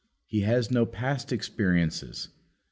[0.25, 2.29] He has no past experiences.